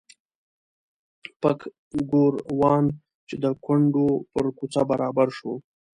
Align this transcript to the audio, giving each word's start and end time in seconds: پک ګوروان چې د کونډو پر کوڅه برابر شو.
پک 1.41 1.59
ګوروان 2.09 2.85
چې 3.27 3.35
د 3.43 3.45
کونډو 3.63 4.07
پر 4.33 4.45
کوڅه 4.57 4.81
برابر 4.91 5.27
شو. 5.37 5.53